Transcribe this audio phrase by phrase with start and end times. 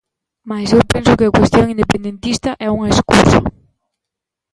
[0.49, 3.39] Mais eu penso que a cuestión independentista é unha escusa.